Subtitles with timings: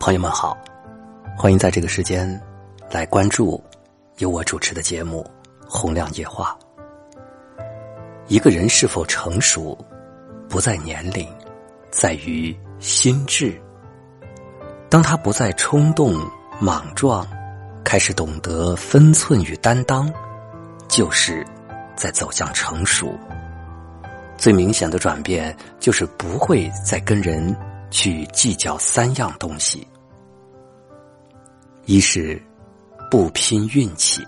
[0.00, 0.56] 朋友们好，
[1.36, 2.26] 欢迎在这个时间
[2.90, 3.62] 来关注
[4.16, 5.30] 由我主持的节目
[5.68, 6.56] 《洪亮夜话》。
[8.26, 9.76] 一个人是否成熟，
[10.48, 11.28] 不在年龄，
[11.90, 13.60] 在于心智。
[14.88, 16.18] 当他不再冲动
[16.58, 17.28] 莽撞，
[17.84, 20.10] 开始懂得分寸与担当，
[20.88, 21.46] 就是
[21.94, 23.14] 在走向成熟。
[24.38, 27.54] 最明显的转变，就是不会再跟人
[27.90, 29.86] 去计较三样东西：
[31.90, 32.40] 一是
[33.10, 34.24] 不拼运气。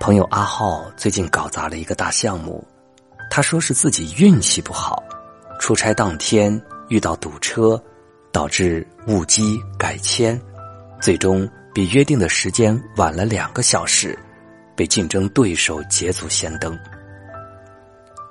[0.00, 2.66] 朋友阿浩最近搞砸了一个大项目，
[3.30, 5.00] 他说是自己运气不好，
[5.60, 7.80] 出差当天遇到堵车，
[8.32, 10.36] 导致误机改签，
[11.00, 14.18] 最终比约定的时间晚了两个小时，
[14.74, 16.76] 被竞争对手捷足先登。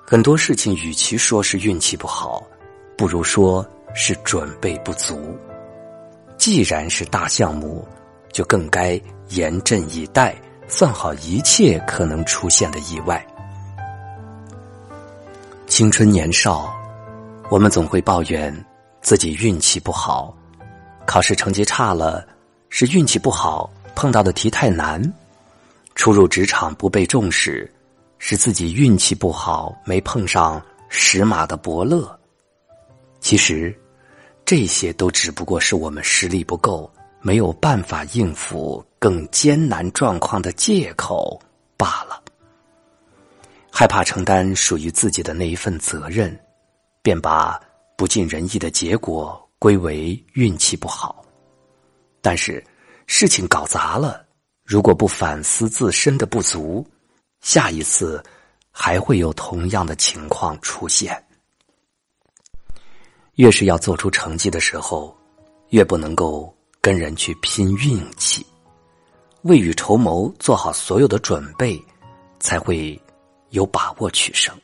[0.06, 2.46] 很多事情，与其说是运气不好，
[2.98, 5.40] 不如说是准备不足。
[6.48, 7.86] 既然是大项目，
[8.32, 8.98] 就更该
[9.32, 10.34] 严阵以待，
[10.70, 13.22] 算好一切可能出现的意外。
[15.68, 16.74] 青春年少，
[17.50, 18.66] 我们总会抱怨
[19.02, 20.34] 自己运气不好，
[21.06, 22.26] 考试成绩差了
[22.70, 25.02] 是运气不好，碰到的题太难；
[25.96, 27.70] 初入职场不被重视。
[28.20, 32.18] 是自己运气不好，没碰上识马的伯乐。
[33.20, 33.78] 其实，
[34.48, 41.38] 这些都只不过是我们实力不够，没有办法应付更艰难状况的借口
[41.76, 42.24] 罢了。
[43.70, 46.34] 害怕承担属于自己的那一份责任，
[47.02, 47.60] 便把
[47.98, 51.26] 不尽人意的结果归为运气不好。
[52.22, 52.64] 但是，
[53.06, 54.26] 事情搞砸了，
[54.64, 56.88] 如果不反思自身的不足。
[57.42, 58.24] 下一次
[58.72, 61.22] 还会有同样的情况出现。
[63.38, 65.16] 越是要做出成绩的时候，
[65.70, 68.44] 越不能够跟人去拼运气，
[69.44, 71.80] 未雨绸缪，做好所有的准备，
[72.40, 73.00] 才会
[73.52, 74.56] 有把握取胜。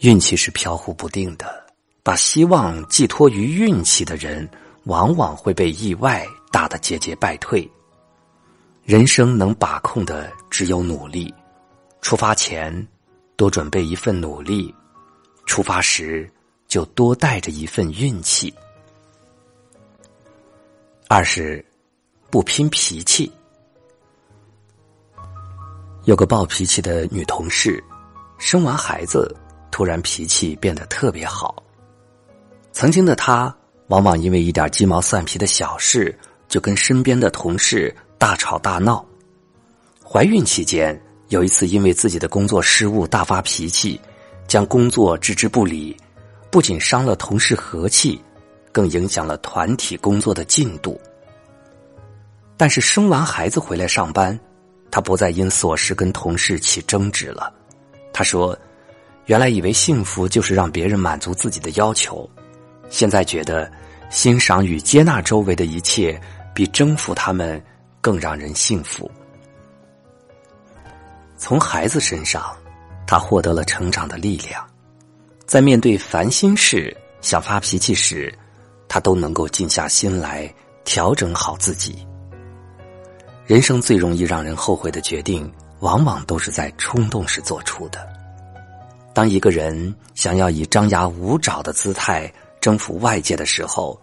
[0.00, 1.64] 运气是飘忽不定的，
[2.02, 4.48] 把希望寄托于运气的人，
[4.86, 7.70] 往往会被意外打得节节败退。
[8.82, 11.32] 人生能把控的只有努力，
[12.00, 12.84] 出发前
[13.36, 14.74] 多准备一份努力，
[15.46, 16.28] 出发时
[16.76, 18.52] 就多带着一份运气。
[21.08, 21.64] 二是
[22.28, 23.32] 不拼脾气。
[26.04, 27.82] 有个暴脾气的女同事，
[28.36, 29.34] 生完孩子
[29.70, 31.64] 突然脾气变得特别好。
[32.72, 33.56] 曾经的她，
[33.86, 36.14] 往往因为一点鸡毛蒜皮的小事，
[36.46, 37.96] 就跟身边的同事。
[38.18, 39.02] 大吵大闹，
[40.04, 43.98] 怀孕期间有一次因为自己的工作失误大发脾气，
[44.46, 45.96] 将工作置之不理，
[46.50, 48.22] 不仅伤了同事和气，
[48.72, 51.00] 更影响了团体工作的进度。
[52.56, 54.38] 但是生完孩子回来上班，
[54.90, 57.52] 他不再因琐事跟同事起争执了。
[58.12, 58.58] 他说
[59.26, 62.28] ：“原来以为幸福就是让别人满足自己的要求，
[62.88, 63.70] 现在觉得
[64.10, 66.20] 欣赏与接纳周围的一切，
[66.54, 67.62] 比征服他们。”
[67.98, 69.10] 更让人幸福。
[71.36, 72.56] 从孩子身上，
[73.04, 74.64] 他获得了成长的力量，
[75.46, 78.36] 在面对烦心事、想发脾气时，
[78.88, 80.52] 他都能够静下心来
[80.84, 82.04] 调整好自己。
[83.46, 88.08] 人生最容易让人后悔的决定，往往都是在冲动时做出的。
[89.14, 92.30] 当一个人想要以张牙舞爪的姿态
[92.60, 93.98] 征服外界的时候，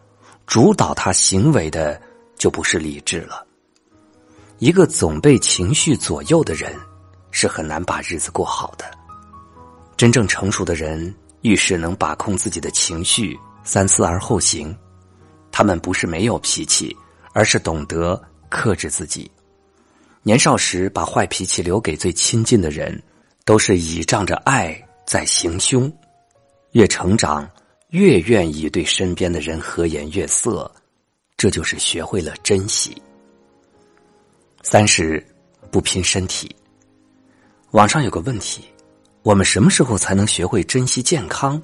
[0.48, 2.02] 主导他行为的
[2.38, 3.46] 就不是理智了。
[4.60, 6.74] 一个总被情绪左右的人，
[7.32, 8.86] 是很难把日子过好的。
[9.98, 14.76] 真正成熟的人，遇事能把控自己的情绪，三思而后行。
[15.52, 16.96] 他们不是没有脾气，
[17.32, 19.30] 而是懂得克制自己。
[20.24, 23.02] 年少时把坏脾气留给最亲近的人，
[23.46, 25.92] 都是倚仗着爱在行凶。
[26.72, 27.48] 越成长，
[27.90, 30.74] 越愿意对身边的人和颜悦色，
[31.38, 33.00] 这就是学会了珍惜。
[34.64, 35.24] 三是
[35.70, 36.50] 不拼身体。
[37.72, 38.64] 网上有个问题：
[39.24, 41.60] 我们什么时候才能学会珍惜健康？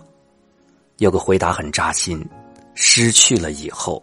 [1.00, 2.25] 有个回答很扎心：
[2.73, 4.01] 失去了以后。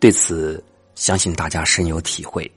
[0.00, 0.62] 对此，
[0.94, 2.50] 相信大家深有体会。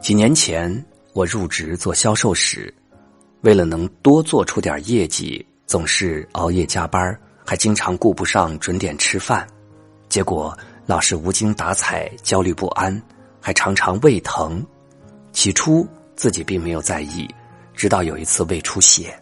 [0.00, 0.82] 几年前
[1.12, 2.72] 我入职做销售时，
[3.42, 7.14] 为了能多做出点业绩，总是熬夜加班，
[7.44, 9.46] 还经常顾不上准点吃饭，
[10.08, 13.00] 结果老是无精打采、焦虑不安。
[13.38, 14.64] 还常常胃疼，
[15.32, 17.28] 起初自己并没有在意，
[17.82, 19.12] 直到有一次胃出血。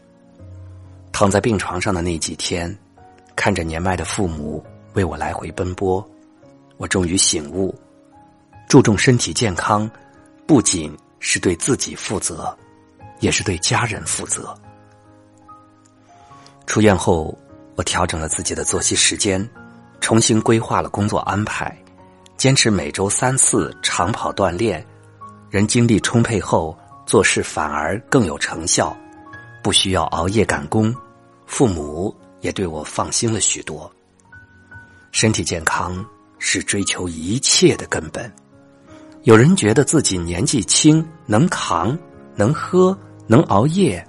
[1.12, 2.79] 躺在病床上的那几天，
[3.35, 4.62] 看着年迈的父母
[4.93, 6.07] 为我来回奔波，
[6.77, 7.75] 我终于醒悟，
[8.69, 9.91] 注重身体健康，
[10.47, 12.55] 不仅是对自己负责，
[13.21, 14.55] 也是对家人负责。
[16.67, 17.35] 出院后，
[17.77, 19.49] 我调整了自己的作息时间，
[20.03, 21.75] 重新规划了工作安排，
[22.37, 24.85] 坚持每周三次长跑锻炼。
[25.49, 26.79] 人精力充沛后，
[27.11, 28.97] 做事反而更有成效，
[29.65, 30.95] 不需要熬夜赶工。
[31.45, 33.93] 父母也对我放心了许多。
[35.11, 36.07] 身体健康
[36.39, 38.33] 是追求一切的根本。
[39.25, 41.99] 有人觉得自己年纪轻，能扛，
[42.37, 42.97] 能喝，
[43.27, 44.07] 能熬夜。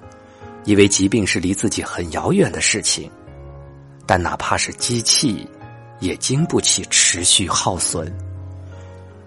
[0.66, 3.10] 以为疾病是离自己很遥远的事情，
[4.06, 5.50] 但哪怕是机器，
[6.02, 8.16] 也经不起持续耗损。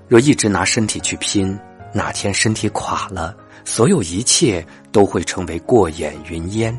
[0.06, 1.58] 若一直拿身体去拼，
[1.92, 6.78] 哪天身体垮了，所有一切都会成为过眼云烟。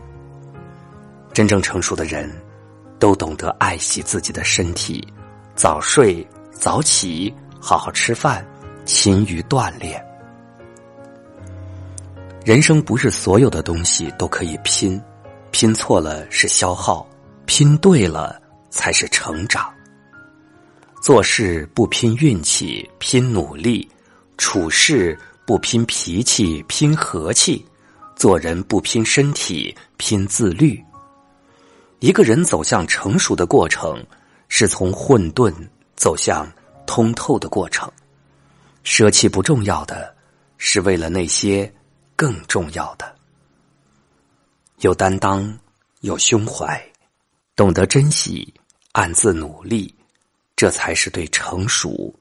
[1.33, 2.31] 真正成熟的人，
[2.97, 5.05] 都懂得爱惜自己的身体，
[5.55, 8.45] 早睡早起，好好吃饭，
[8.85, 10.03] 勤于锻炼。
[12.45, 15.01] 人生不是所有的东西都可以拼，
[15.51, 17.05] 拼错了是消耗，
[17.45, 18.39] 拼对了
[18.69, 19.73] 才是成长。
[21.01, 23.87] 做事不拼运气，拼努力；
[24.37, 27.63] 处事不拼脾气，拼和气；
[28.15, 30.83] 做人不拼身体，拼自律。
[31.99, 34.05] 一个人走向成熟的过程，
[34.49, 35.53] 是从混沌
[35.95, 36.51] 走向
[36.85, 37.91] 通透的过程。
[38.83, 40.15] 舍弃不重要的，
[40.57, 41.71] 是为了那些。
[42.17, 43.13] 更重要的，
[44.79, 45.59] 有担当，
[45.99, 46.81] 有胸怀，
[47.57, 48.53] 懂得珍惜，
[48.93, 49.93] 暗自努力，
[50.55, 52.15] 这才是对成熟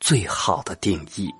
[0.00, 1.30] 最好的定义。